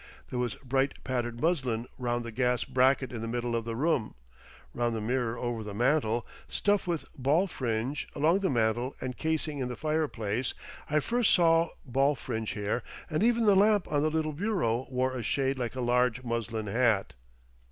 [0.31, 4.15] There was bright patterned muslin round the gas bracket in the middle of the room,
[4.73, 9.59] round the mirror over the mantel, stuff with ball fringe along the mantel and casing
[9.59, 14.87] in the fireplace,—I first saw ball fringe here—and even the lamp on the little bureau
[14.89, 17.13] wore a shade like a large muslin hat.